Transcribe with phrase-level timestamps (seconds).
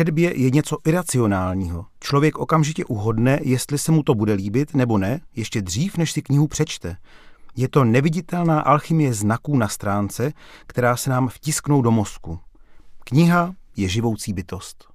[0.00, 1.86] četbě je něco iracionálního.
[2.00, 6.22] Člověk okamžitě uhodne, jestli se mu to bude líbit nebo ne, ještě dřív, než si
[6.22, 6.96] knihu přečte.
[7.56, 10.32] Je to neviditelná alchymie znaků na stránce,
[10.66, 12.38] která se nám vtisknou do mozku.
[13.04, 14.89] Kniha je živoucí bytost.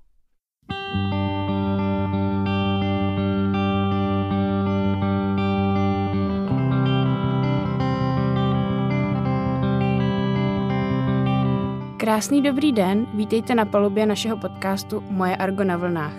[12.06, 16.14] Krásný dobrý den, vítejte na palubě našeho podcastu Moje Argo na vlnách.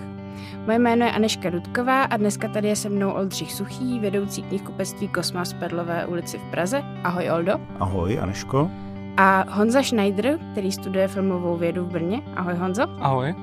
[0.66, 5.08] Moje jméno je Aneška Dudková a dneska tady je se mnou Oldřich Suchý, vedoucí knihkupectví
[5.08, 6.82] Kosmas v Perlové ulici v Praze.
[7.04, 7.52] Ahoj Oldo.
[7.80, 8.70] Ahoj Aneško.
[9.16, 12.22] A Honza Schneider, který studuje filmovou vědu v Brně.
[12.36, 12.82] Ahoj Honzo.
[13.00, 13.34] Ahoj.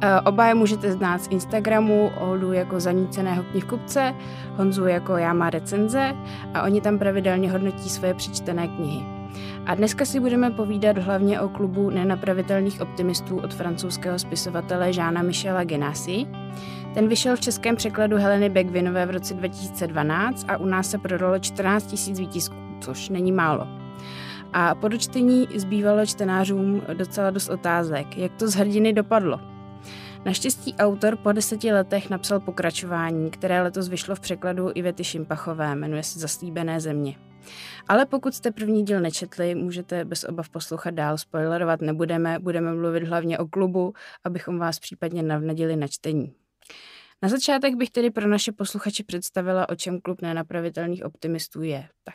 [0.00, 4.14] Eh, oba je můžete znát z Instagramu, Oldu jako zaníceného knihkupce,
[4.56, 6.14] Honzu jako já má recenze
[6.54, 9.17] a oni tam pravidelně hodnotí svoje přečtené knihy.
[9.66, 15.64] A dneska si budeme povídat hlavně o klubu nenapravitelných optimistů od francouzského spisovatele Žána Michela
[15.64, 16.26] Genasi.
[16.94, 21.38] Ten vyšel v českém překladu Heleny Begvinové v roce 2012 a u nás se prodalo
[21.38, 23.66] 14 000 výtisků, což není málo.
[24.52, 29.40] A po dočtení zbývalo čtenářům docela dost otázek, jak to z hrdiny dopadlo.
[30.24, 36.02] Naštěstí autor po deseti letech napsal pokračování, které letos vyšlo v překladu Ivety Šimpachové, jmenuje
[36.02, 37.14] se Zaslíbené země.
[37.88, 43.04] Ale pokud jste první díl nečetli, můžete bez obav poslouchat dál, spoilerovat nebudeme, budeme mluvit
[43.04, 46.34] hlavně o klubu, abychom vás případně navnadili na čtení.
[47.22, 51.88] Na začátek bych tedy pro naše posluchače představila, o čem klub nenapravitelných optimistů je.
[52.04, 52.14] Tak,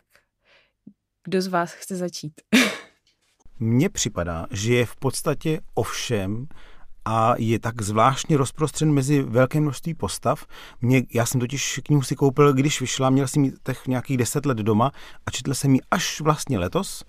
[1.23, 2.33] kdo z vás chce začít?
[3.59, 6.47] Mně připadá, že je v podstatě o všem,
[7.05, 10.45] a je tak zvláštně rozprostřen mezi velké množství postav.
[10.81, 14.45] Mě, já jsem totiž knihu si koupil, když vyšla, měl jsem ji těch nějakých deset
[14.45, 14.91] let doma
[15.25, 17.03] a četl jsem ji až vlastně letos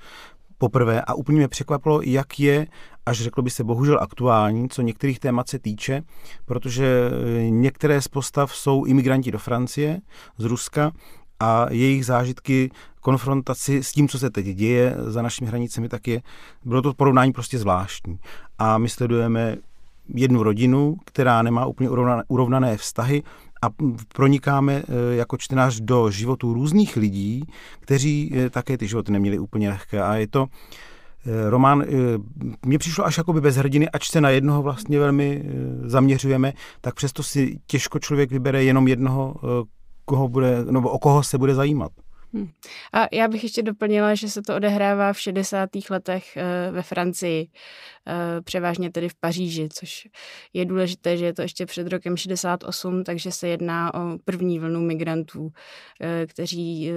[0.59, 2.67] poprvé a úplně mě překvapilo, jak je,
[3.07, 6.03] až řeklo by se bohužel aktuální, co některých témat se týče,
[6.45, 10.01] protože eh, některé z postav jsou imigranti do Francie,
[10.39, 10.93] z Ruska
[11.41, 16.23] a jejich zážitky konfrontaci s tím, co se teď děje za našimi hranicemi, tak je,
[16.65, 18.19] bylo to porovnání prostě zvláštní.
[18.59, 19.57] A my sledujeme
[20.15, 21.91] jednu rodinu, která nemá úplně
[22.29, 23.23] urovnané vztahy
[23.63, 23.69] a
[24.15, 27.45] pronikáme e, jako čtenář do životů různých lidí,
[27.81, 30.03] kteří e, také ty životy neměli úplně lehké.
[30.03, 30.47] A je to
[31.27, 31.85] e, román,
[32.67, 35.45] mně přišlo až jakoby bez hrdiny, ač se na jednoho vlastně velmi
[35.85, 39.35] zaměřujeme, tak přesto si těžko člověk vybere jenom jednoho,
[40.05, 41.93] koho bude, nebo o koho se bude zajímat.
[42.35, 42.49] Hmm.
[42.93, 45.71] A já bych ještě doplnila, že se to odehrává v 60.
[45.91, 47.49] letech eh, ve Francii,
[48.07, 50.09] eh, převážně tedy v Paříži, což
[50.53, 54.81] je důležité, že je to ještě před rokem 68, takže se jedná o první vlnu
[54.81, 55.53] migrantů,
[56.01, 56.93] eh, kteří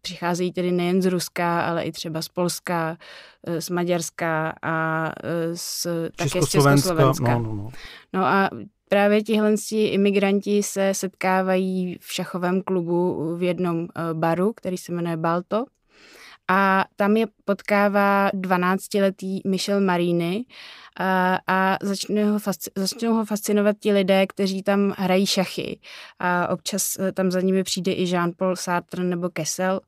[0.00, 2.96] přicházejí tedy nejen z Ruska, ale i třeba z Polska,
[3.58, 5.08] z Maďarska a
[5.54, 7.38] z, také z Československa.
[7.38, 7.70] No, no, no.
[8.12, 8.50] no a
[8.88, 15.16] Právě tihle imigranti se setkávají v šachovém klubu v jednom eh, baru, který se jmenuje
[15.16, 15.64] Balto.
[16.50, 20.44] A tam je potkává 12-letý Michel Marini
[21.00, 25.80] a, a začnou, ho fasci, začnou ho fascinovat ti lidé, kteří tam hrají šachy.
[26.18, 29.80] A občas eh, tam za nimi přijde i Jean-Paul Sartre nebo Kessel.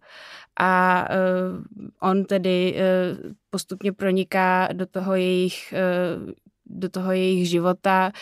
[0.60, 5.74] A uh, on tedy uh, postupně proniká do toho jejich
[6.26, 6.32] uh,
[6.70, 8.12] do toho jejich života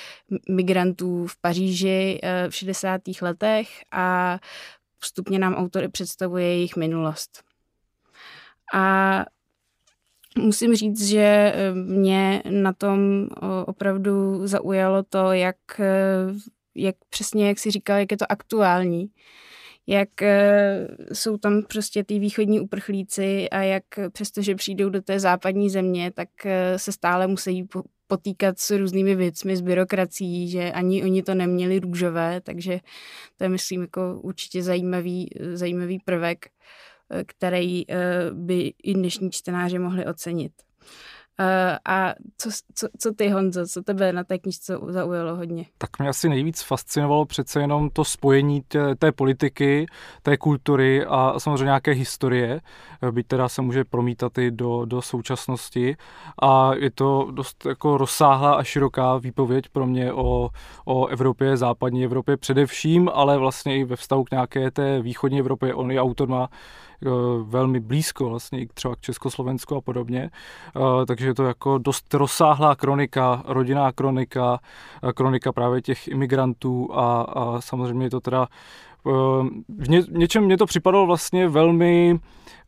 [0.50, 3.00] migrantů v Paříži eh, v 60.
[3.22, 4.38] letech a
[5.00, 7.42] postupně nám autory představuje jejich minulost.
[8.74, 9.24] A
[10.38, 13.28] musím říct, že eh, mě na tom
[13.66, 16.34] opravdu zaujalo to, jak, eh,
[16.74, 19.10] jak přesně, jak si říkal, jak je to aktuální
[19.90, 20.08] jak
[21.12, 26.28] jsou tam prostě ty východní uprchlíci a jak přestože přijdou do té západní země, tak
[26.76, 27.68] se stále musí
[28.08, 32.80] potýkat s různými věcmi, s byrokracií, že ani oni to neměli růžové, takže
[33.36, 36.46] to je, myslím, jako určitě zajímavý, zajímavý prvek,
[37.10, 37.96] eh, který eh,
[38.32, 40.52] by i dnešní čtenáři mohli ocenit.
[41.40, 45.66] Eh, a co, co, co ty, Honzo, co tebe na té knižce zaujalo hodně?
[45.78, 49.86] Tak mě asi nejvíc fascinovalo přece jenom to spojení té, té politiky,
[50.22, 52.60] té kultury a samozřejmě nějaké historie,
[53.02, 55.96] eh, byť teda se může promítat i do, do současnosti.
[56.42, 60.50] A je to dost jako rozsáhlá a široká výpověď pro mě o,
[60.84, 65.74] o Evropě, západní Evropě především, ale vlastně i ve vztahu k nějaké té východní Evropě.
[65.74, 66.48] On i autor má
[67.42, 70.30] velmi blízko vlastně třeba k Československu a podobně.
[70.76, 74.58] Eh, takže je to jako dost rozsáhlá kronika, rodinná kronika,
[75.14, 78.46] kronika právě těch imigrantů a, a samozřejmě je to teda
[79.78, 82.18] v ně, něčem mě to připadalo vlastně velmi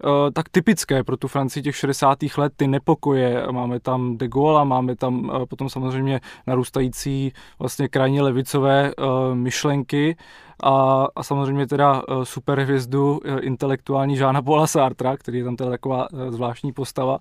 [0.04, 2.18] Uh, tak typické pro tu Francii těch 60.
[2.36, 3.46] let, ty nepokoje.
[3.50, 10.16] Máme tam de Gaulle, máme tam uh, potom samozřejmě narůstající vlastně krajně levicové uh, myšlenky
[10.62, 16.72] a, a samozřejmě teda superhvězdu intelektuální Žána Paula Sartra, který je tam teda taková zvláštní
[16.72, 17.18] postava.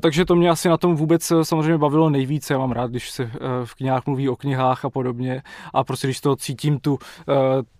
[0.00, 2.54] Takže to mě asi na tom vůbec samozřejmě bavilo nejvíce.
[2.54, 3.30] Já mám rád, když se
[3.64, 5.42] v knihách mluví o knihách a podobně.
[5.72, 6.98] A prostě když to cítím tu,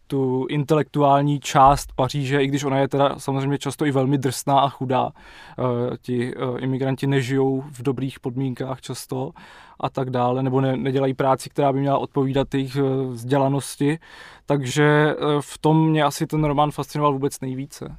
[0.07, 4.69] tu intelektuální část Paříže, i když ona je teda samozřejmě často i velmi drsná a
[4.69, 5.11] chudá.
[5.13, 9.31] Eh, ti eh, imigranti nežijou v dobrých podmínkách často
[9.81, 13.99] a tak dále, nebo ne, nedělají práci, která by měla odpovídat jejich eh, vzdělanosti.
[14.47, 17.97] Takže v tom mě asi ten román fascinoval vůbec nejvíce.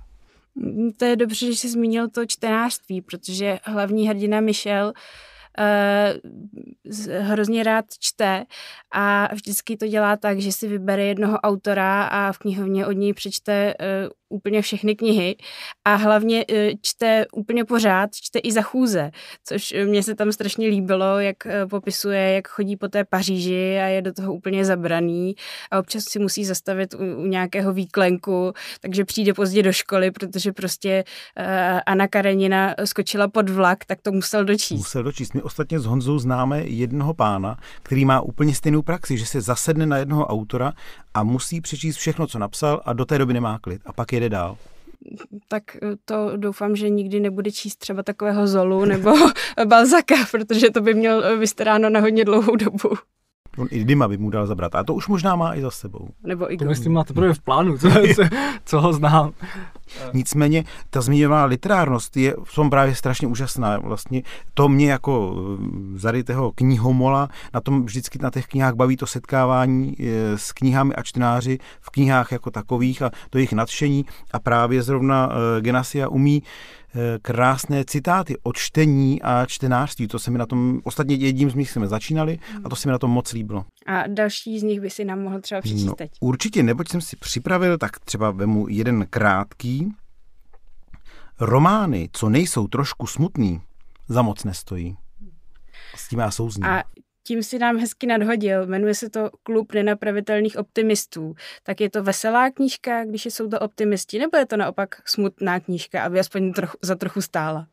[0.56, 4.94] Mm, to je dobře, že jsi zmínil to čtenářství, protože hlavní hrdina Michel
[7.19, 8.46] hrozně rád čte
[8.94, 13.13] a vždycky to dělá tak, že si vybere jednoho autora a v knihovně od něj
[13.13, 15.36] přečte uh, úplně všechny knihy
[15.86, 19.12] a hlavně uh, čte úplně pořád, čte i za chůze,
[19.44, 23.86] což mně se tam strašně líbilo, jak uh, popisuje, jak chodí po té Paříži a
[23.86, 25.36] je do toho úplně zabraný
[25.72, 30.51] a občas si musí zastavit u, u nějakého výklenku, takže přijde pozdě do školy, protože
[30.51, 31.04] prostě
[31.39, 31.45] uh,
[31.86, 34.78] Anna Karenina skočila pod vlak, tak to musel dočíst.
[34.78, 35.33] Musel dočíst.
[35.33, 39.86] My ostatně s Honzou známe jednoho pána, který má úplně stejnou praxi, že se zasedne
[39.86, 40.74] na jednoho autora
[41.16, 44.30] a musí přečíst všechno, co napsal a do té doby nemá klid a pak jede
[44.30, 44.58] dál
[45.48, 45.64] tak
[46.06, 49.14] to doufám, že nikdy nebude číst třeba takového Zolu nebo
[49.66, 52.96] Balzaka, protože to by měl vystaráno na hodně dlouhou dobu.
[53.58, 54.76] On i Dima by mu dal zabrat.
[54.76, 56.10] A to už možná má i za sebou.
[56.24, 57.90] Nebo i To myslím, má teprve v plánu, co,
[58.66, 59.34] co ho znám.
[60.14, 63.80] Nicméně ta zmiňovaná literárnost je v tom právě strašně úžasná.
[63.80, 64.22] Vlastně
[64.54, 69.96] to mě jako eh, zarytého knihomola na tom vždycky na těch knihách baví to setkávání
[70.00, 74.84] eh, s knihami a čtenáři v knihách jako takových a to jejich nadšení a právě
[74.84, 76.44] zrovna eh, Genasia umí
[77.22, 80.08] krásné citáty o čtení a čtenářství.
[80.08, 82.92] To se mi na tom, ostatně jedním z nich jsme začínali a to se mi
[82.92, 83.66] na tom moc líbilo.
[83.86, 86.12] A další z nich by si nám mohl třeba přečíst no, teď.
[86.20, 89.85] Určitě, neboť jsem si připravil, tak třeba vemu jeden krátký.
[91.40, 93.62] Romány, co nejsou trošku smutný,
[94.08, 94.98] za moc nestojí.
[95.96, 96.66] S tím já souzním.
[96.66, 96.84] A
[97.28, 98.68] tím si nám hezky nadhodil.
[98.68, 101.36] Jmenuje se to Klub nenapravitelných optimistů.
[101.64, 106.04] Tak je to veselá knížka, když jsou to optimisti, nebo je to naopak smutná knížka,
[106.04, 107.68] aby aspoň trochu, za trochu stála?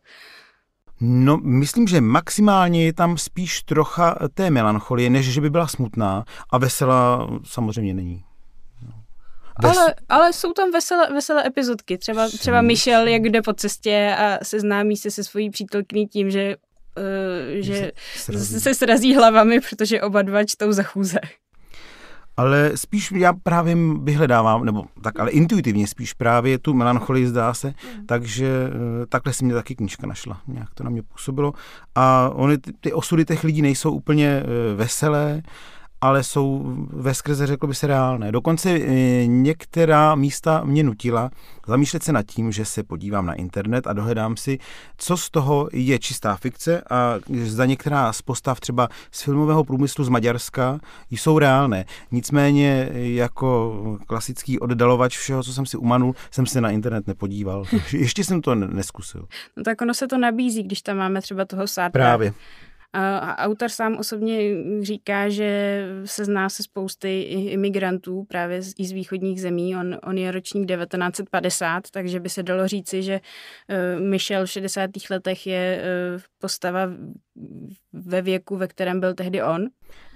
[1.00, 6.24] No, myslím, že maximálně je tam spíš trocha té melancholie, než že by byla smutná
[6.50, 8.24] a veselá samozřejmě není.
[9.62, 9.76] Ves...
[9.76, 11.98] Ale, ale jsou tam veselé, veselé epizodky.
[11.98, 16.56] Třeba, třeba Michel, jak jde po cestě a seznámí se se svojí přítelkyní tím, že
[16.96, 18.60] uh, že srazí.
[18.60, 21.18] se srazí hlavami, protože oba dva čtou za chůze.
[22.36, 27.66] Ale spíš já právě vyhledávám, nebo tak, ale intuitivně spíš právě tu melancholii zdá se,
[27.66, 28.06] mm.
[28.06, 30.40] takže uh, takhle si mě taky knížka našla.
[30.46, 31.52] Nějak to na mě působilo.
[31.94, 35.42] A ony, ty, ty osudy těch lidí nejsou úplně uh, veselé,
[36.02, 38.32] ale jsou ve skrze, řekl by se, reálné.
[38.32, 41.30] Dokonce e, některá místa mě nutila
[41.66, 44.58] zamýšlet se nad tím, že se podívám na internet a dohledám si,
[44.96, 47.14] co z toho je čistá fikce a
[47.44, 50.78] za některá z postav třeba z filmového průmyslu z Maďarska
[51.10, 51.84] jsou reálné.
[52.10, 53.72] Nicméně jako
[54.06, 57.64] klasický oddalovač všeho, co jsem si umanul, jsem se na internet nepodíval.
[57.92, 59.26] Ještě jsem to neskusil.
[59.56, 62.02] No tak ono se to nabízí, když tam máme třeba toho Sartra.
[62.02, 62.34] Právě.
[62.94, 64.38] A autor sám osobně
[64.80, 69.76] říká, že se zná se spousty imigrantů právě z, i z východních zemí.
[69.76, 73.20] On, on je ročník 1950, takže by se dalo říci, že
[74.00, 74.90] uh, Michel v 60.
[75.10, 75.82] letech je
[76.14, 76.80] uh, postava
[77.92, 79.66] ve věku, ve kterém byl tehdy on.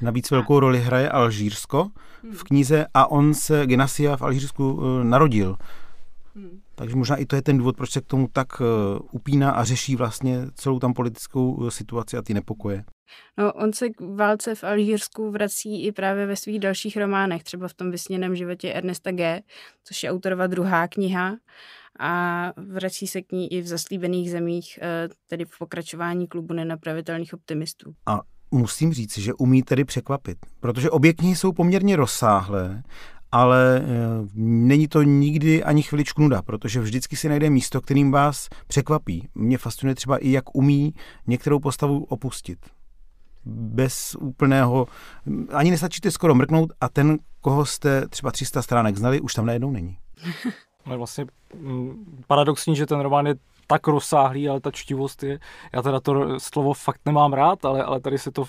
[0.01, 1.91] Navíc velkou roli hraje Alžírsko
[2.33, 5.57] v knize a on se Genasia v Alžírsku uh, narodil.
[6.35, 6.61] Hmm.
[6.79, 8.65] Takže možná i to je ten důvod, proč se k tomu tak eh,
[9.13, 12.85] upíná a řeší vlastně celou tam politickou eh, situaci a ty nepokoje.
[13.39, 17.69] No, on se k válce v Alžírsku vrací i právě ve svých dalších románech, třeba
[17.69, 19.43] v tom vysněném životě Ernesta G.,
[19.85, 21.37] což je autorova druhá kniha
[22.01, 27.35] a vrací se k ní i v zaslíbených zemích, eh, tedy v pokračování klubu nenapravitelných
[27.35, 27.95] optimistů.
[28.07, 32.83] A musím říct, že umí tedy překvapit, protože obě knihy jsou poměrně rozsáhlé
[33.33, 33.87] ale eh,
[34.35, 39.29] není to nikdy ani chviličku nuda, protože vždycky si najde místo, kterým vás překvapí.
[39.35, 40.95] Mě fascinuje třeba i, jak umí
[41.27, 42.59] některou postavu opustit.
[43.45, 44.87] Bez úplného,
[45.53, 49.71] ani nestačíte skoro mrknout a ten, koho jste třeba 300 stránek znali, už tam najednou
[49.71, 49.99] není.
[50.87, 53.35] No je vlastně mm, paradoxní, že ten román je
[53.67, 55.39] tak rozsáhlý, ale ta čtivost je,
[55.73, 58.45] já teda to slovo fakt nemám rád, ale, ale tady se to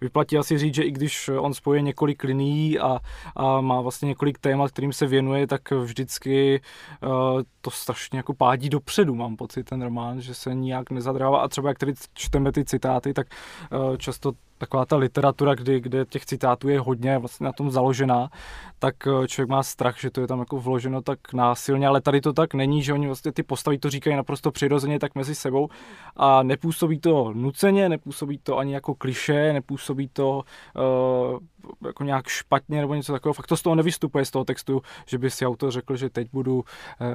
[0.00, 2.98] vyplatí asi říct, že i když on spoje několik linií a,
[3.36, 6.60] a má vlastně několik témat, kterým se věnuje, tak vždycky
[7.02, 11.40] uh, to strašně jako pádí dopředu, mám pocit, ten román, že se nijak nezadrává.
[11.40, 13.26] A třeba jak tady čteme ty citáty, tak
[13.72, 18.30] uh, často taková ta literatura, kdy, kde těch citátů je hodně vlastně na tom založená,
[18.78, 22.20] tak eh, člověk má strach, že to je tam jako vloženo tak násilně, ale tady
[22.20, 25.68] to tak není, že oni vlastně ty postavy to říkají naprosto přirozeně tak mezi sebou
[26.16, 30.42] a nepůsobí to nuceně, nepůsobí to ani jako kliše, nepůsobí to
[30.76, 31.38] uh,
[31.86, 33.34] jako nějak špatně nebo něco takového.
[33.34, 36.28] Fakt to z toho nevystupuje z toho textu, že by si autor řekl, že teď
[36.32, 36.64] budu uh,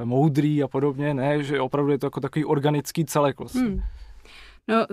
[0.03, 1.13] moudrý a podobně.
[1.13, 3.61] Ne, že opravdu je to jako takový organický celek vlastně.
[3.61, 3.81] Hmm.
[4.67, 4.85] No,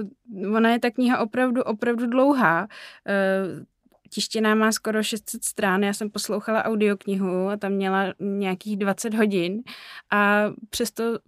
[0.56, 2.68] ona je ta kniha opravdu, opravdu dlouhá.
[3.08, 3.64] Eh,
[4.10, 9.62] tištěná má skoro 600 strán, já jsem poslouchala audioknihu a tam měla nějakých 20 hodin.
[10.10, 11.18] A přesto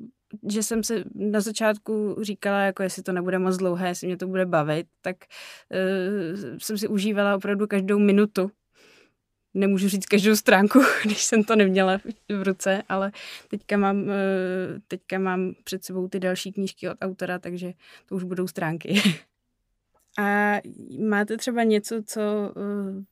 [0.51, 4.27] že jsem se na začátku říkala, jako jestli to nebude moc dlouhé, jestli mě to
[4.27, 5.17] bude bavit, tak
[5.71, 8.51] uh, jsem si užívala opravdu každou minutu
[9.57, 11.99] nemůžu říct každou stránku, když jsem to neměla
[12.29, 13.13] v ruce, ale
[13.49, 17.73] teďka mám, eh, teďka mám před sebou ty další knížky od autora, takže
[18.09, 19.03] to už budou stránky.
[20.19, 20.61] A
[21.09, 23.05] máte třeba něco, co eh,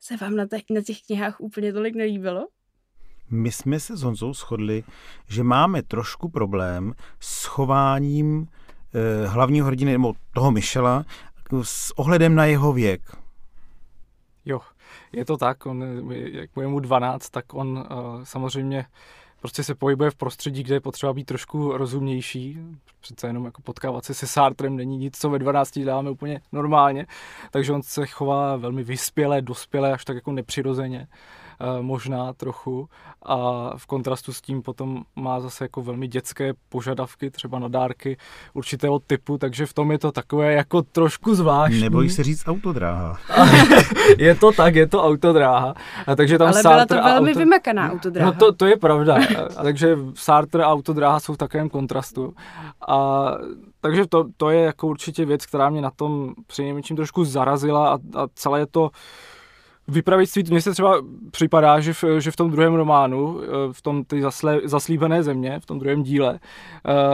[0.00, 2.46] se vám na, těch, na těch knihách úplně tolik nelíbilo?
[3.30, 4.84] My jsme se s Honzou shodli,
[5.28, 8.46] že máme trošku problém s chováním
[8.94, 11.04] eh, hlavního hrdiny, nebo toho Michela,
[11.62, 13.16] s ohledem na jeho věk.
[14.44, 14.60] Jo,
[15.12, 18.86] je to tak, on, jak je mu 12, tak on uh, samozřejmě
[19.40, 22.58] prostě se pohybuje v prostředí, kde je potřeba být trošku rozumnější.
[23.00, 27.06] Přece jenom jako potkávat se se Sartrem není nic, co ve 12 děláme úplně normálně.
[27.50, 31.08] Takže on se chová velmi vyspěle, dospěle, až tak jako nepřirozeně.
[31.10, 31.45] Eh,
[31.80, 32.88] možná trochu
[33.22, 33.36] a
[33.76, 38.16] v kontrastu s tím potom má zase jako velmi dětské požadavky, třeba na dárky
[38.54, 41.80] určitého typu, takže v tom je to takové jako trošku zvláštní.
[41.80, 43.18] Nebojí se říct autodráha.
[44.18, 45.74] je to tak, je to autodráha.
[46.06, 47.38] A takže tam Ale byla to velmi auto...
[47.38, 48.30] vymakaná autodráha.
[48.30, 49.18] No to, to je pravda.
[49.56, 52.34] A takže Sartre a autodráha jsou v takovém kontrastu.
[52.88, 53.30] A
[53.80, 57.94] takže to, to je jako určitě věc, která mě na tom přinejmenším trošku zarazila a,
[57.94, 58.90] a celé je to
[59.88, 64.04] vypravěčství, mně se třeba připadá, že v, že v tom druhém románu, eh, v tom
[64.04, 66.32] ty zasle, zaslíbené země, v tom druhém díle,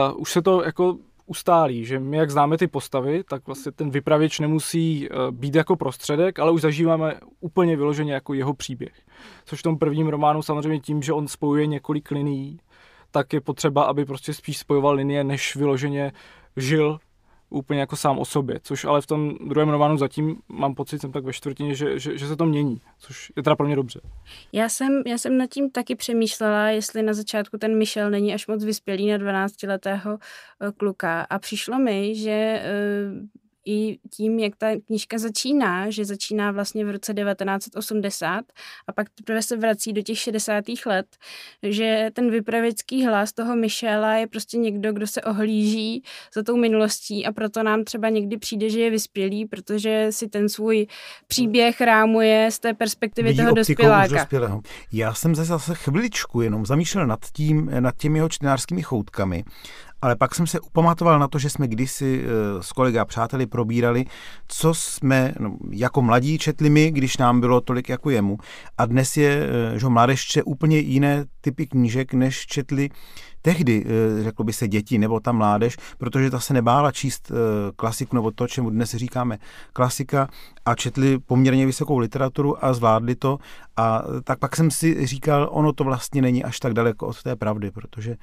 [0.09, 3.89] uh, už se to jako ustálí, že my jak známe ty postavy, tak vlastně ten
[3.89, 8.93] vypravěč nemusí uh, být jako prostředek, ale už zažíváme úplně vyloženě jako jeho příběh.
[9.45, 12.59] Což v tom prvním románu samozřejmě tím, že on spojuje několik linií,
[13.11, 16.11] tak je potřeba, aby prostě spíš spojoval linie, než vyloženě
[16.57, 16.99] žil
[17.53, 21.11] úplně jako sám o sobě, což ale v tom druhém románu zatím mám pocit, jsem
[21.11, 24.01] tak ve čtvrtině, že, že, že se to mění, což je teda pro mě dobře.
[24.51, 28.47] Já jsem, já jsem nad tím taky přemýšlela, jestli na začátku ten Michel není až
[28.47, 30.17] moc vyspělý na 12-letého
[30.61, 36.51] eh, kluka a přišlo mi, že eh, i tím, jak ta knížka začíná, že začíná
[36.51, 38.45] vlastně v roce 1980
[38.87, 40.63] a pak teprve se vrací do těch 60.
[40.85, 41.05] let,
[41.63, 46.03] že ten vypravěcký hlas toho Michela je prostě někdo, kdo se ohlíží
[46.35, 50.49] za tou minulostí a proto nám třeba někdy přijde, že je vyspělý, protože si ten
[50.49, 50.87] svůj
[51.27, 54.27] příběh rámuje z té perspektivy Vidí toho dospěláka.
[54.91, 59.43] Já jsem zase chviličku jenom zamýšlel nad tím, nad těmi jeho čtenářskými choutkami
[60.03, 63.45] ale pak jsem se upamatoval na to, že jsme kdysi eh, s kolega a přáteli
[63.45, 64.05] probírali,
[64.47, 68.37] co jsme no, jako mladí četli my, když nám bylo tolik jako jemu.
[68.77, 72.89] A dnes je, eh, že mládež čte úplně jiné typy knížek, než četli
[73.41, 77.31] tehdy, eh, řeklo by se děti nebo ta mládež, protože ta se nebála číst
[77.75, 79.37] klasiku nebo to, čemu dnes říkáme
[79.73, 80.27] klasika
[80.65, 83.37] a četli poměrně vysokou literaturu a zvládli to.
[83.77, 87.35] A tak pak jsem si říkal, ono to vlastně není až tak daleko od té
[87.35, 88.15] pravdy, protože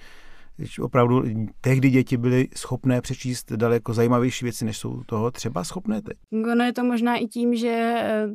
[0.80, 1.24] opravdu
[1.60, 6.16] tehdy děti byly schopné přečíst daleko zajímavější věci, než jsou toho třeba schopné teď.
[6.52, 8.28] Ono je to možná i tím, že eh,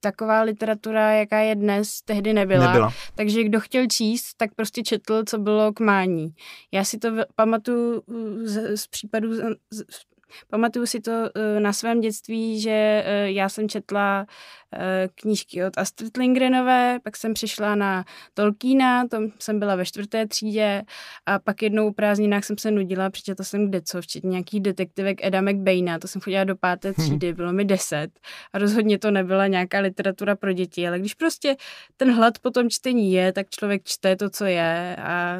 [0.00, 2.66] taková literatura, jaká je dnes, tehdy nebyla.
[2.66, 2.92] nebyla.
[3.14, 6.34] Takže kdo chtěl číst, tak prostě četl, co bylo k mání.
[6.72, 8.02] Já si to pamatuju
[8.44, 9.34] z, z případů,
[9.70, 9.82] z,
[10.50, 14.26] pamatuju si to eh, na svém dětství, že eh, já jsem četla
[14.65, 14.65] Eh,
[15.14, 18.04] knížky od Astrid Lindgrenové, pak jsem přišla na
[18.34, 20.82] Tolkiena, tam jsem byla ve čtvrté třídě
[21.26, 25.24] a pak jednou o prázdninách jsem se nudila, přečetla jsem kde co, včetně nějakých detektivek
[25.24, 26.94] Eda McBaina, to jsem chodila do páté hm.
[26.94, 28.10] třídy, bylo mi deset
[28.52, 31.56] a rozhodně to nebyla nějaká literatura pro děti, ale když prostě
[31.96, 35.38] ten hlad po tom čtení je, tak člověk čte to, co je a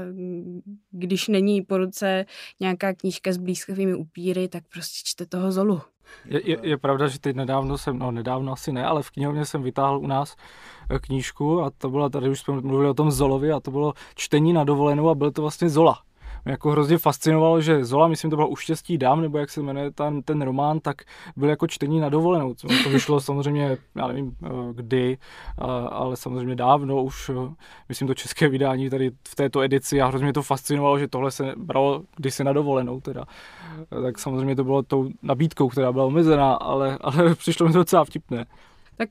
[0.91, 2.27] když není po ruce
[2.61, 5.83] nějaká knížka s blízkovými upíry, tak prostě čte toho Zolu.
[6.25, 9.45] Je, je, je pravda, že teď nedávno jsem, no nedávno asi ne, ale v knihovně
[9.45, 10.37] jsem vytáhl u nás
[10.91, 13.93] eh, knížku a to byla, tady už jsme mluvili o tom Zolovi a to bylo
[14.15, 16.06] čtení na dovolenou a byl to vlastně Zola
[16.47, 19.91] mě jako hrozně fascinovalo, že Zola, myslím, to bylo Uštěstí dám, nebo jak se jmenuje
[19.91, 21.03] ten, ten román, tak
[21.37, 22.55] byl jako čtení na dovolenou.
[22.55, 25.19] To vyšlo samozřejmě, já nevím eh, kdy,
[25.91, 27.55] ale samozřejmě dávno už, eh,
[27.89, 31.55] myslím, to české vydání tady v této edici a hrozně to fascinovalo, že tohle se
[31.57, 33.25] bralo kdysi na dovolenou teda.
[34.03, 38.05] Tak samozřejmě to bylo tou nabídkou, která byla omezená, ale, ale přišlo mi to docela
[38.05, 38.47] vtipné
[38.97, 39.09] tak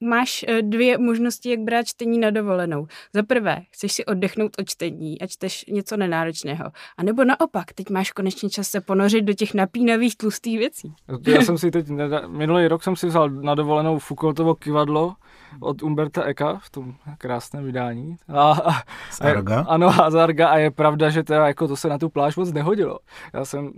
[0.00, 2.86] máš eh, dvě možnosti, jak brát čtení na dovolenou.
[3.14, 6.64] Za prvé, chceš si oddechnout od čtení a čteš něco nenáročného.
[6.96, 10.94] A nebo naopak, teď máš konečně čas se ponořit do těch napínavých tlustých věcí.
[11.26, 11.86] Já jsem si teď,
[12.26, 15.14] minulý rok jsem si vzal na dovolenou Foucaultovo kivadlo,
[15.60, 18.16] od Umberta Eka v tom krásném vydání.
[18.28, 19.64] A, a, Zarga?
[19.68, 22.52] ano, a Zarga a je pravda, že teda jako to se na tu pláž moc
[22.52, 22.98] nehodilo.
[23.34, 23.72] Já jsem,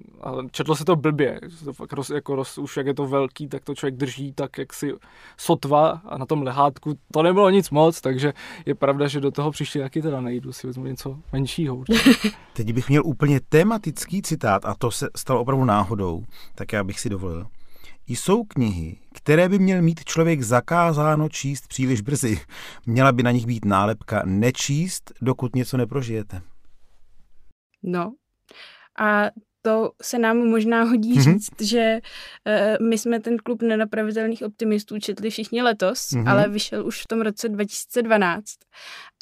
[0.51, 3.65] četlo se to blbě, to fakt roz, jako roz, už jak je to velký, tak
[3.65, 4.93] to člověk drží tak jak si
[5.37, 8.33] sotva a na tom lehátku to nebylo nic moc, takže
[8.67, 11.85] je pravda, že do toho příště taky teda nejdu, si vezmu něco menšího.
[12.53, 16.25] Teď bych měl úplně tematický citát a to se stalo opravdu náhodou,
[16.55, 17.47] tak já bych si dovolil.
[18.07, 22.41] Jsou knihy, které by měl mít člověk zakázáno číst příliš brzy.
[22.87, 26.43] Měla by na nich být nálepka nečíst, dokud něco neprožijete.
[27.83, 28.13] No,
[29.01, 29.31] a
[29.63, 31.33] to se nám možná hodí mm-hmm.
[31.33, 31.99] říct, že
[32.79, 36.31] uh, my jsme ten klub nenapravitelných optimistů četli všichni letos, mm-hmm.
[36.31, 38.45] ale vyšel už v tom roce 2012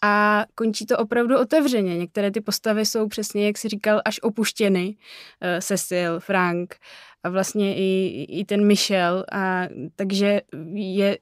[0.02, 1.98] a končí to opravdu otevřeně.
[1.98, 4.86] Některé ty postavy jsou přesně, jak si říkal, až opuštěny.
[4.86, 6.76] Uh, Cecil, Frank
[7.22, 9.24] a vlastně i, i ten Michel.
[9.32, 10.40] A, takže
[10.74, 11.18] je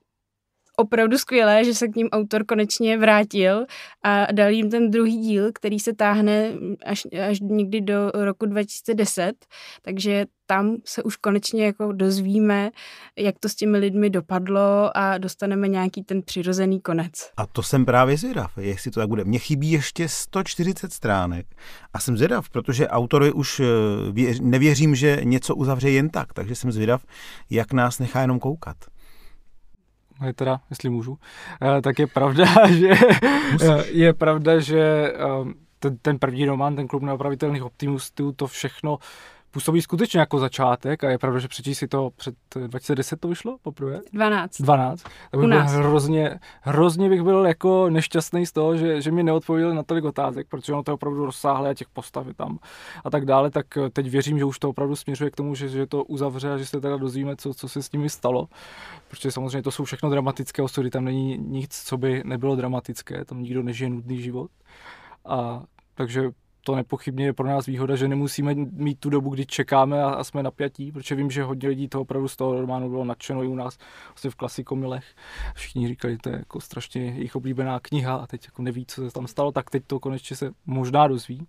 [0.76, 3.66] opravdu skvělé, že se k ním autor konečně vrátil
[4.04, 6.52] a dal jim ten druhý díl, který se táhne
[6.87, 9.33] až, až někdy do roku 2010,
[9.83, 12.71] takže tam se už konečně jako dozvíme,
[13.16, 17.12] jak to s těmi lidmi dopadlo a dostaneme nějaký ten přirozený konec.
[17.37, 19.25] A to jsem právě zvědav, jestli to tak bude.
[19.25, 21.47] Mně chybí ještě 140 stránek
[21.92, 26.73] a jsem zvědav, protože autorovi už eh, nevěřím, že něco uzavře jen tak, takže jsem
[26.73, 27.04] zvědav,
[27.50, 28.76] jak nás nechá jenom koukat
[30.25, 31.18] je teda, jestli můžu,
[31.62, 32.90] eh, tak je pravda, že
[33.62, 35.14] eh, je pravda, že eh,
[35.78, 38.99] ten, ten první román, ten klub neopravitelných optimistů, to všechno
[39.56, 42.34] působí skutečně jako začátek a je pravda, že přečíst si to před
[42.66, 44.00] 2010 to vyšlo poprvé?
[44.12, 44.62] 12.
[44.62, 45.02] 12.
[45.02, 49.74] Tak bych byl hrozně, hrozně bych byl jako nešťastný z toho, že, že mi neodpověděli
[49.74, 52.59] na tolik otázek, protože ono to je opravdu rozsáhlé a těch postav tam
[53.04, 55.87] a tak dále, tak teď věřím, že už to opravdu směřuje k tomu, že, že
[55.87, 58.48] to uzavře a že se teda dozvíme, co, co se s nimi stalo,
[59.09, 63.42] protože samozřejmě to jsou všechno dramatické osudy, tam není nic, co by nebylo dramatické, tam
[63.42, 64.50] nikdo nežije nudný život.
[65.24, 65.62] A
[65.94, 66.31] takže
[66.66, 70.24] to nepochybně je pro nás výhoda, že nemusíme mít tu dobu, kdy čekáme a, a
[70.24, 73.46] jsme napjatí, protože vím, že hodně lidí to opravdu z toho románu bylo nadšeno i
[73.46, 75.05] u nás vlastně v klasikomilech.
[75.55, 79.07] Všichni říkali, že to je jako strašně jejich oblíbená kniha a teď jako neví, co
[79.09, 81.46] se tam stalo, tak teď to konečně se možná dozví.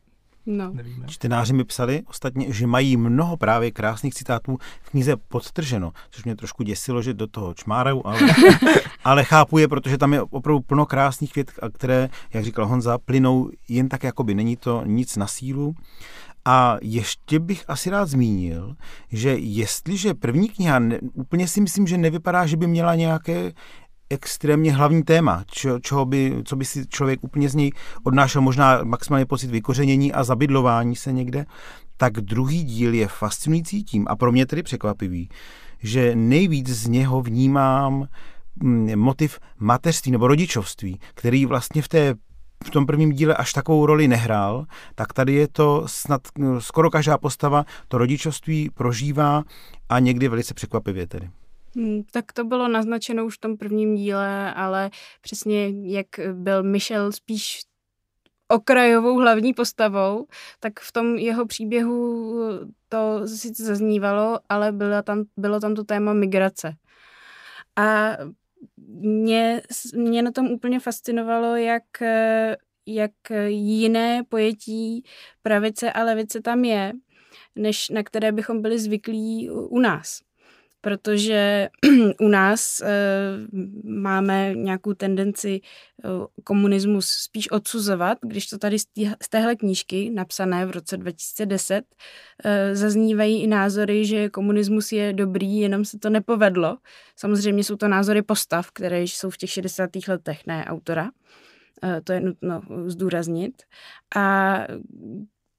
[0.49, 0.71] No.
[0.73, 1.05] Nevíme.
[1.07, 6.35] Čtenáři mi psali ostatně, že mají mnoho právě krásných citátů v knize podtrženo, což mě
[6.35, 8.19] trošku děsilo, že do toho čmáraju, ale,
[9.03, 13.49] ale chápu je, protože tam je opravdu plno krásných vět, které, jak říkal Honza, plynou
[13.69, 15.75] jen tak jakoby, není to nic na sílu.
[16.45, 18.75] A ještě bych asi rád zmínil,
[19.11, 23.51] že jestliže první kniha, ne, úplně si myslím, že nevypadá, že by měla nějaké
[24.09, 27.71] extrémně hlavní téma, čo, čeho by, co by si člověk úplně z něj
[28.03, 31.45] odnášel, možná maximálně pocit vykořenění a zabydlování se někde,
[31.97, 35.29] tak druhý díl je fascinující tím a pro mě tedy překvapivý,
[35.79, 38.07] že nejvíc z něho vnímám
[38.55, 42.15] mm, motiv mateřství nebo rodičovství, který vlastně v té
[42.65, 44.65] v tom prvním díle až takovou roli nehrál,
[44.95, 46.21] tak tady je to snad
[46.59, 49.43] skoro každá postava to rodičovství prožívá
[49.89, 51.29] a někdy velice překvapivě tedy.
[51.75, 54.89] Hmm, tak to bylo naznačeno už v tom prvním díle, ale
[55.21, 57.59] přesně jak byl Michel spíš
[58.47, 60.27] okrajovou hlavní postavou,
[60.59, 62.39] tak v tom jeho příběhu
[62.89, 66.73] to sice zaznívalo, ale bylo tam, bylo tam to téma migrace.
[67.75, 68.17] A
[68.87, 69.61] mě,
[69.95, 71.83] mě na tom úplně fascinovalo, jak,
[72.85, 73.11] jak
[73.47, 75.03] jiné pojetí
[75.41, 76.93] pravice a levice tam je,
[77.55, 80.26] než na které bychom byli zvyklí u nás
[80.87, 81.69] protože
[82.19, 82.87] u nás e,
[83.83, 85.61] máme nějakou tendenci e,
[86.43, 88.85] komunismus spíš odsuzovat, když to tady z,
[89.29, 91.83] téhle knížky, napsané v roce 2010, e,
[92.43, 96.77] eh, zaznívají i názory, že komunismus je dobrý, jenom se to nepovedlo.
[97.15, 99.89] Samozřejmě jsou to názory postav, které jsou v těch 60.
[100.07, 101.11] letech, ne autora.
[102.03, 103.63] To je nutno zdůraznit.
[104.15, 104.57] A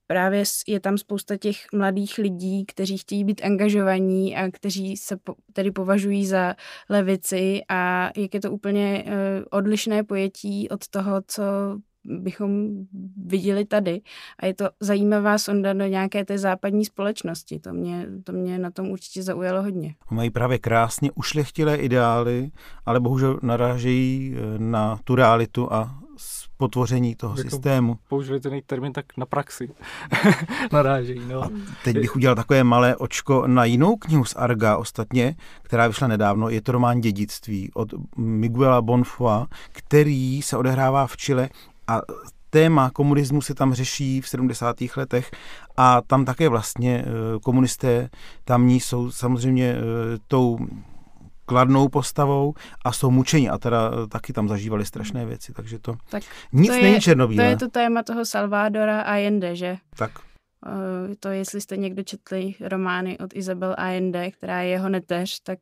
[0.09, 5.35] právě je tam spousta těch mladých lidí, kteří chtějí být angažovaní a kteří se po,
[5.53, 6.55] tedy považují za
[6.89, 9.13] levici a jak je to úplně uh,
[9.51, 11.43] odlišné pojetí od toho, co
[12.05, 12.69] bychom
[13.27, 14.01] viděli tady.
[14.39, 17.59] A je to zajímavá sonda do nějaké té západní společnosti.
[17.59, 19.95] To mě, to mě na tom určitě zaujalo hodně.
[20.11, 22.51] Mají právě krásně ušlechtilé ideály,
[22.87, 26.01] ale bohužel narážejí eh, na tu realitu a
[26.57, 27.99] potvoření toho jako systému.
[28.09, 29.71] Použili ten termín tak na praxi.
[30.73, 31.43] Narážejí, no.
[31.45, 31.51] A
[31.85, 36.49] teď bych udělal takové malé očko na jinou knihu z Arga ostatně, která vyšla nedávno.
[36.49, 41.49] Je to román Dědictví od Miguela Bonfoy, který se odehrává v Chile
[41.87, 42.01] a
[42.51, 44.77] téma komunismu se tam řeší v 70.
[44.97, 45.31] letech
[45.77, 48.11] a tam také vlastně eh, komunisté
[48.45, 50.59] tamní jsou samozřejmě eh, tou
[51.49, 55.97] kladnou postavou a jsou mučeni a teda eh, taky tam zažívali strašné věci, takže to
[56.11, 57.45] tak nic to není je, černobílé.
[57.45, 59.77] To je to téma toho Salvadora Allende, že?
[59.97, 60.11] Tak.
[60.67, 65.59] Uh, to, jestli jste někdo četli romány od Isabel Allende, která je jeho neteř, tak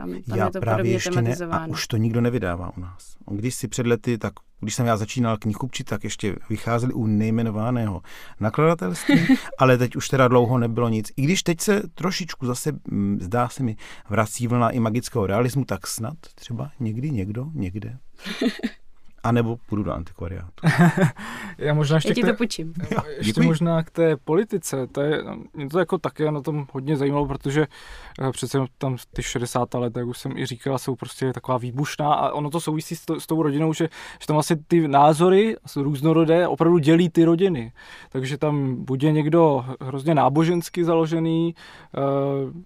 [0.00, 3.16] tam, tam já je to právě ještě ne, a už to nikdo nevydává u nás.
[3.30, 8.02] Když si před lety, tak když jsem já začínal knihkupčit, tak ještě vycházeli u nejmenovaného
[8.40, 9.26] nakladatelství,
[9.58, 11.12] ale teď už teda dlouho nebylo nic.
[11.16, 13.76] I když teď se trošičku zase, mm, zdá se mi,
[14.08, 17.98] vrací vlna i magického realismu, tak snad třeba někdy někdo někde
[19.22, 20.66] A nebo půjdu do antikvariátu.
[21.58, 22.74] Já možná ještě, Já ti to půjčím.
[23.18, 24.86] ještě možná k té politice.
[24.86, 27.66] To je, mě to jako také na tom hodně zajímalo, protože
[28.20, 29.74] eh, přece tam ty 60.
[29.74, 33.04] let, jak už jsem i říkala, jsou prostě taková výbušná a ono to souvisí s,
[33.04, 33.88] to, s tou rodinou, že,
[34.20, 37.72] že tam vlastně ty názory různorodé opravdu dělí ty rodiny.
[38.08, 41.54] Takže tam bude někdo hrozně nábožensky založený,
[41.96, 42.62] uh,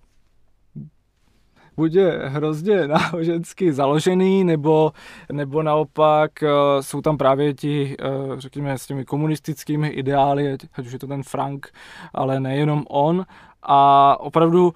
[1.76, 4.92] buď je hrozně nábožensky založený, nebo,
[5.32, 6.48] nebo naopak uh,
[6.80, 11.22] jsou tam právě ti, uh, řekněme, s těmi komunistickými ideály, ať už je to ten
[11.22, 11.72] Frank,
[12.14, 13.26] ale nejenom on.
[13.62, 14.72] A opravdu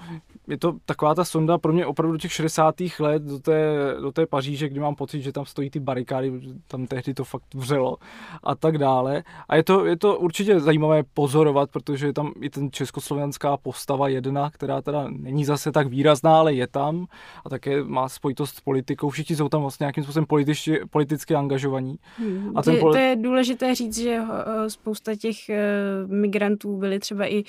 [0.49, 2.75] je to taková ta sonda pro mě opravdu těch 60.
[3.01, 6.33] let do té, do té Paříže, kdy mám pocit, že tam stojí ty barikády,
[6.69, 7.97] tam tehdy to fakt vřelo
[8.43, 9.23] a tak dále.
[9.49, 14.09] A je to, je to určitě zajímavé pozorovat, protože je tam i ten československá postava
[14.09, 17.07] jedna, která teda není zase tak výrazná, ale je tam
[17.45, 19.11] a také má spojitost s politikou.
[19.11, 21.97] Všichni jsou tam vlastně nějakým způsobem politicky, politicky angažovaní.
[22.19, 24.21] Hmm, a ten to, poli- to je důležité říct, že
[24.69, 27.45] spousta těch uh, migrantů byli třeba i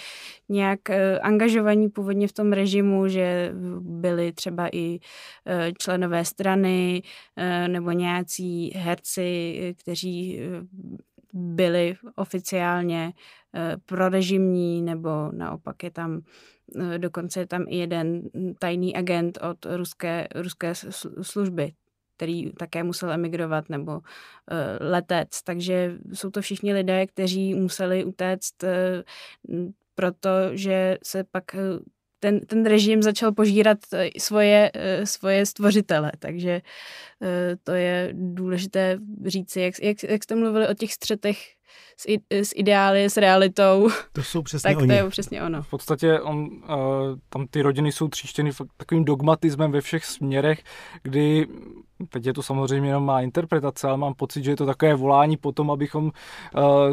[0.50, 5.00] nějak uh, angažovaní původně v tom režimu režimu, že byli třeba i
[5.46, 7.02] e, členové strany
[7.36, 10.62] e, nebo nějací herci, kteří e,
[11.34, 13.14] byli oficiálně
[13.86, 16.22] prorežimní, nebo naopak je tam
[16.98, 18.22] dokonce je tam i jeden
[18.60, 20.74] tajný agent od ruské, ruské
[21.22, 21.74] služby,
[22.16, 24.02] který také musel emigrovat, nebo
[24.80, 25.42] letec.
[25.44, 28.64] Takže jsou to všichni lidé, kteří museli utéct,
[29.96, 31.56] protože se pak
[32.20, 36.62] ten, ten režim začal požírat eh, svoje, eh, svoje stvořitele, takže
[37.22, 41.59] eh, to je důležité říci, jak, jak, jak jste mluvili o těch střetech
[41.98, 43.90] s, s ideály, s realitou.
[44.14, 44.88] To jsou přesně tak oni.
[44.88, 45.62] to je přesně ono.
[45.62, 46.70] V podstatě on, uh,
[47.30, 50.64] tam ty rodiny jsou tříštěny takovým dogmatismem ve všech směrech,
[51.04, 51.48] kdy
[52.10, 55.38] teď je to samozřejmě jenom má interpretace, ale mám pocit, že je to takové volání
[55.38, 56.12] po tom, abychom uh,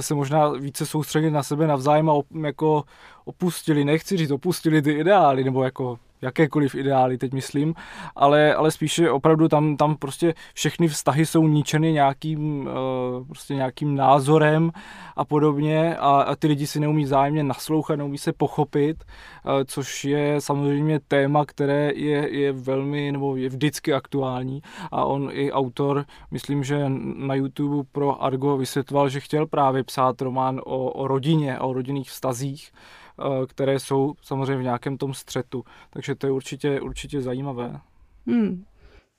[0.01, 2.85] se možná více soustředili na sebe navzájem a op, jako
[3.25, 7.75] opustili, nechci říct opustili ty ideály, nebo jako jakékoliv ideály, teď myslím,
[8.17, 13.97] ale, ale spíše opravdu tam, tam prostě všechny vztahy jsou ničeny nějakým, uh, prostě nějakým
[13.97, 14.71] názorem
[15.17, 20.05] a podobně a, a ty lidi si neumí zájemně naslouchat, neumí se pochopit, uh, což
[20.05, 26.05] je samozřejmě téma, které je, je velmi, nebo je vždycky aktuální a on i autor,
[26.31, 26.85] myslím, že
[27.17, 32.11] na YouTube pro Argo vysvětloval, že chtěl právě psát román o, o rodině, o rodinných
[32.11, 33.06] vztazích, Eh,
[33.47, 35.65] které jsou samozřejmě v nějakém tom střetu.
[35.91, 37.81] Takže to je určitě, určitě zajímavé.
[38.27, 38.65] Hmm.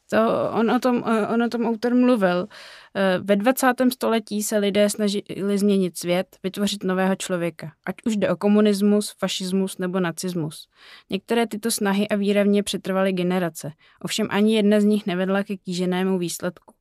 [0.10, 2.48] To on o, tom, eh, on o tom autor mluvil.
[2.96, 3.92] Eh, ve 20.
[3.92, 9.78] století se lidé snažili změnit svět, vytvořit nového člověka, ať už jde o komunismus, fašismus
[9.78, 10.68] nebo nacismus.
[11.10, 16.18] Některé tyto snahy a výravně přetrvaly generace, ovšem ani jedna z nich nevedla ke kýženému
[16.18, 16.74] výsledku.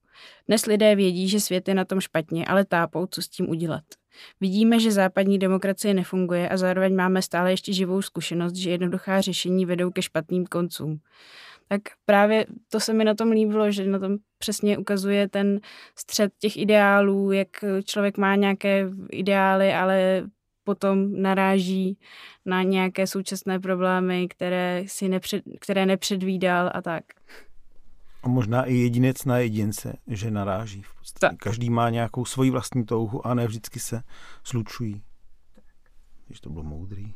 [0.48, 3.85] Dnes lidé vědí, že svět je na tom špatně, ale tápou, co s tím udělat.
[4.40, 9.66] Vidíme, že západní demokracie nefunguje a zároveň máme stále ještě živou zkušenost, že jednoduchá řešení
[9.66, 11.00] vedou ke špatným koncům.
[11.68, 15.61] Tak právě to se mi na tom líbilo, že na tom přesně ukazuje ten
[15.98, 17.48] střed těch ideálů, jak
[17.85, 20.26] člověk má nějaké ideály, ale
[20.64, 21.98] potom naráží
[22.44, 27.05] na nějaké současné problémy, které, si nepřed, které nepředvídal a tak.
[28.26, 30.82] A možná i jedinec na jedince, že naráží.
[30.82, 31.20] V podstatě.
[31.20, 31.36] Tak.
[31.36, 34.02] Každý má nějakou svoji vlastní touhu a ne vždycky se
[34.44, 35.02] slučují.
[36.26, 37.14] Když to bylo moudrý.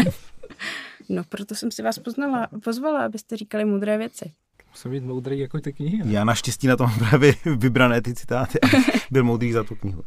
[1.08, 4.32] no, proto jsem si vás poznala, pozvala, abyste říkali moudré věci.
[4.70, 5.98] Musím být moudrý jako ty knihy.
[6.04, 6.12] Ne?
[6.12, 8.66] Já naštěstí na tom právě vybrané ty citáty a
[9.10, 10.02] byl moudrý za tu knihu.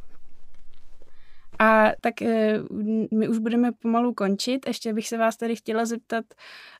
[1.59, 2.59] A tak eh,
[3.13, 4.67] my už budeme pomalu končit.
[4.67, 6.25] Ještě bych se vás tady chtěla zeptat,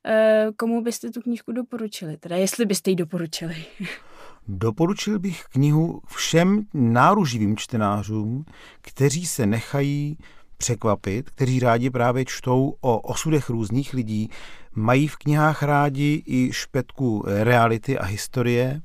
[0.06, 2.18] eh, komu byste tu knížku doporučili?
[2.18, 3.56] Teda jestli byste ji doporučili.
[4.50, 8.46] Doporučil bych knihu všem náruživým čtenářům,
[8.82, 10.18] kteří se nechají
[10.58, 14.30] překvapit, kteří rádi právě čtou o osudech různých lidí,
[14.76, 18.82] mají v knihách rádi i špetku reality a historie,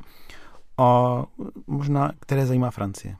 [0.78, 1.22] a
[1.66, 3.16] možná které zajímá Francie.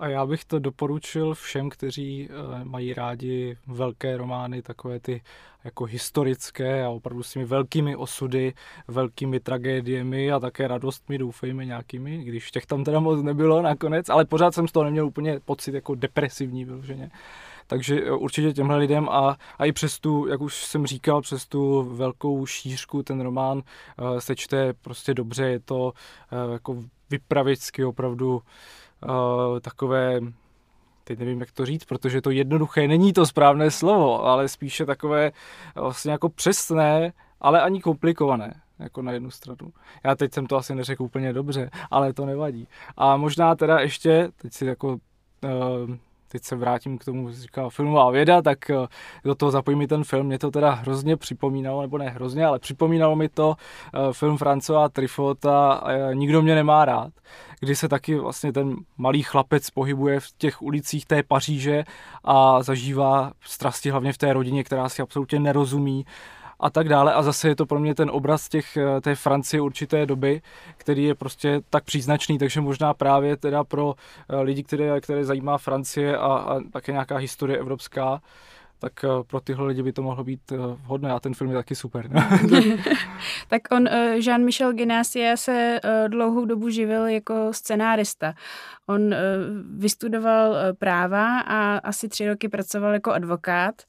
[0.00, 5.22] A já bych to doporučil všem, kteří eh, mají rádi velké romány, takové ty
[5.64, 8.54] jako historické a opravdu s těmi velkými osudy,
[8.88, 14.24] velkými tragédiemi a také radostmi, doufejme nějakými, když těch tam teda moc nebylo nakonec, ale
[14.24, 17.10] pořád jsem z toho neměl úplně pocit jako depresivní vyloženě.
[17.66, 21.46] Takže eh, určitě těmhle lidem a, a i přes tu, jak už jsem říkal, přes
[21.46, 25.92] tu velkou šířku ten román uh, se čte prostě dobře, je to
[26.52, 28.42] jako vypravěcky opravdu
[29.02, 30.20] uh, takové
[31.04, 35.32] teď nevím, jak to říct, protože to jednoduché není to správné slovo, ale spíše takové
[35.74, 39.72] vlastně jako přesné, ale ani komplikované jako na jednu stranu.
[40.04, 42.68] Já teď jsem to asi neřekl úplně dobře, ale to nevadí.
[42.96, 45.00] A možná teda ještě, teď si jako uh,
[46.32, 48.74] teď se vrátím k tomu, co říkal filmová věda, tak eh,
[49.24, 50.26] do toho zapojím i ten film.
[50.26, 53.54] Mě to teda hrozně připomínalo, nebo ne hrozně, ale připomínalo mi to
[53.94, 55.82] eh, film Francova Trifota
[56.14, 57.12] Nikdo mě nemá rád,
[57.60, 61.84] kdy se taky vlastně ten malý chlapec pohybuje v těch ulicích té Paříže
[62.24, 66.04] a zažívá strasti hlavně v té rodině, která si absolutně nerozumí
[66.60, 67.12] a tak dále.
[67.12, 70.42] A zase je to pro mě ten obraz těch, eh, té Francie určité doby,
[70.76, 73.94] který je prostě tak příznačný, takže možná právě teda pro
[74.28, 78.20] eh, lidi, které, které zajímá Francie a, a také nějaká historie evropská,
[78.80, 81.74] tak eh, pro tyhle lidi by to mohlo být vhodné a ten film je taky
[81.74, 82.10] super.
[83.48, 88.34] tak on, Jean-Michel Genasia se dlouhou dobu živil jako scenárista.
[88.86, 89.14] On
[89.76, 93.82] vystudoval práva a asi tři roky pracoval jako advokát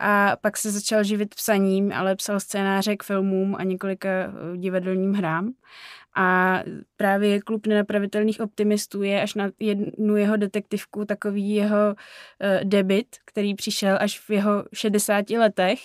[0.00, 5.12] a pak se začal živit psaním, ale psal scénáře k filmům a několika eh, divadelním
[5.12, 5.52] hrám.
[6.16, 6.60] A
[6.96, 13.54] právě klub nenapravitelných optimistů je až na jednu jeho detektivku takový jeho uh, debit, který
[13.54, 15.78] přišel až v jeho 60 letech,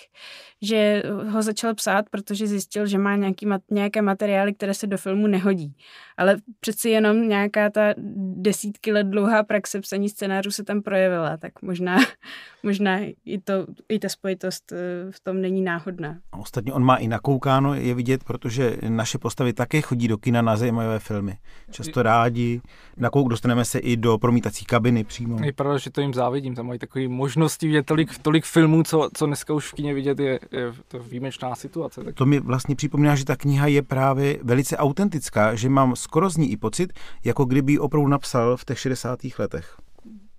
[0.62, 5.26] že ho začal psát, protože zjistil, že má nějaký, nějaké materiály, které se do filmu
[5.26, 5.76] nehodí.
[6.16, 7.94] Ale přeci jenom nějaká ta
[8.36, 11.98] desítky let dlouhá praxe psaní scénářů se tam projevila, tak možná,
[12.62, 14.76] možná i, to, i ta spojitost eh,
[15.10, 16.18] v tom není náhodná.
[16.32, 20.42] A ostatně on má i nakoukáno, je vidět, protože naše postavy také chodí do kina
[20.42, 21.38] na zajímavé filmy.
[21.70, 22.60] Často rádi,
[22.96, 25.44] nakouk dostaneme se i do promítací kabiny přímo.
[25.44, 29.08] Je pravda, že to jim závidím, tam mají takové možnosti vidět tolik, tolik filmů, co,
[29.14, 32.04] co dneska už v kině vidět je, je to výjimečná situace.
[32.04, 32.14] Tak...
[32.14, 36.36] To mi vlastně připomíná, že ta kniha je právě velice autentická, že mám skoro z
[36.36, 36.92] ní i pocit,
[37.24, 39.18] jako kdyby ji opravdu napsal v těch 60.
[39.38, 39.76] letech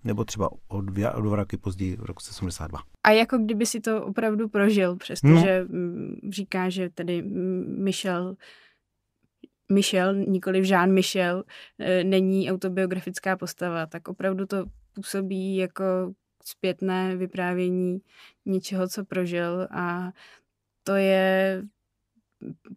[0.04, 2.80] nebo třeba o, dvě, o dva roky později, v roku 72.
[3.04, 6.32] A jako kdyby si to opravdu prožil, přestože no.
[6.32, 7.24] říká, že tedy
[7.78, 8.36] Michel
[9.72, 11.44] Michel, nikoli Jean Michel,
[11.80, 15.84] e, není autobiografická postava, tak opravdu to působí jako
[16.44, 18.02] zpětné vyprávění
[18.46, 20.12] něčeho, co prožil a
[20.84, 21.64] to je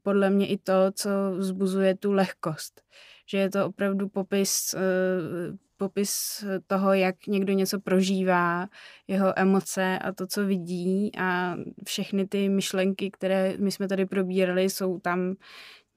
[0.03, 2.83] podle mě i to, co vzbuzuje tu lehkost.
[3.27, 8.69] Že je to opravdu popis, uh, popis toho, jak někdo něco prožívá,
[9.09, 14.71] jeho emoce a to, co vidí a všechny ty myšlenky, které my jsme tady probírali,
[14.71, 15.35] jsou tam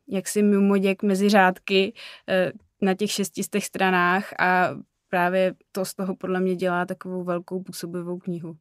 [0.08, 4.70] jaksi mimoděk mezi řádky uh, na těch šestistech stranách a
[5.10, 8.58] právě to z toho podle mě dělá takovou velkou působivou knihu.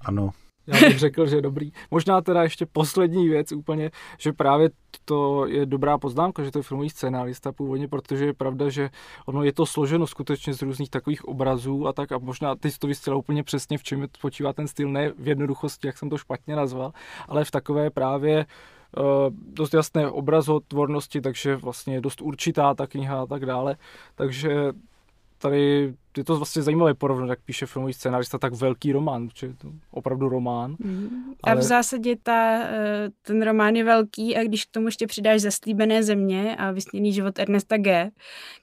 [0.00, 0.30] Ano.
[0.66, 1.72] Já bych řekl, že dobrý.
[1.90, 4.70] Možná teda ještě poslední věc úplně, že právě
[5.04, 8.90] to je dobrá poznámka, že to je filmový scénárista původně, protože je pravda, že
[9.26, 12.78] ono je to složeno skutečně z různých takových obrazů a tak a možná ty jsi
[12.78, 16.18] to vystřela úplně přesně, v čem spočívá ten styl, ne v jednoduchosti, jak jsem to
[16.18, 16.92] špatně nazval,
[17.28, 18.46] ale v takové právě
[18.96, 23.76] Eh, dost jasné obrazotvornosti, takže vlastně je dost určitá ta kniha a tak dále.
[24.14, 24.72] Takže
[25.38, 29.54] tady je to vlastně zajímavé porovnat, jak píše filmový scénárista, tak velký román, protože je
[29.54, 30.76] to opravdu román.
[30.78, 31.34] Mm.
[31.42, 31.56] Ale...
[31.56, 35.40] A v zásadě ta, eh, ten román je velký a když k tomu ještě přidáš
[35.40, 38.10] Zaslíbené země a Vysněný život Ernesta G.,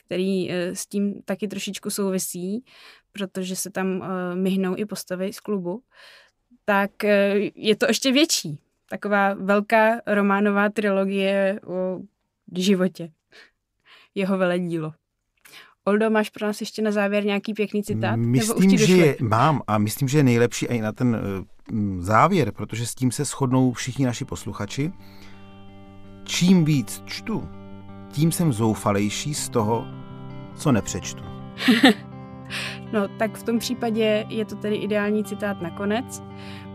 [0.05, 2.63] který eh, s tím taky trošičku souvisí,
[3.11, 4.03] protože se tam
[4.33, 5.81] myhnou i postavy z klubu,
[6.65, 6.91] tak
[7.55, 8.59] je to ještě větší
[8.91, 11.99] taková velká románová trilogie o
[12.55, 13.11] životě.
[14.15, 14.93] Jeho veledílo.
[15.85, 18.15] Oldo, máš pro nás ještě na závěr nějaký pěkný citát?
[18.15, 21.19] Myslím, že je, mám a myslím, že je nejlepší i na ten
[21.73, 24.91] uh, závěr, protože s tím se shodnou všichni naši posluchači.
[26.23, 27.49] čím víc čtu,
[28.11, 29.85] tím jsem zoufalejší z toho,
[30.55, 31.23] co nepřečtu.
[32.93, 36.23] no, tak v tom případě je to tedy ideální citát nakonec.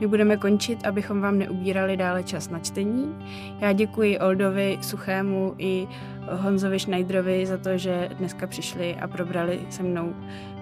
[0.01, 3.16] My budeme končit, abychom vám neubírali dále čas na čtení.
[3.61, 5.88] Já děkuji Oldovi Suchému i
[6.31, 10.15] Honzovi Schneiderovi za to, že dneska přišli a probrali se mnou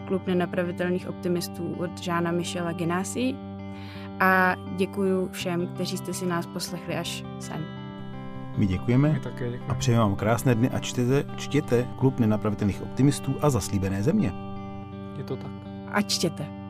[0.06, 3.34] klub nenapravitelných optimistů od Žána Michela Genasi.
[4.20, 7.64] A děkuji všem, kteří jste si nás poslechli až sem.
[8.56, 9.66] My děkujeme My také děkujeme.
[9.68, 14.32] a přejeme vám krásné dny a čtěte, čtěte klub nenapravitelných optimistů a zaslíbené země.
[15.16, 15.50] Je to tak.
[15.92, 16.63] A čtěte.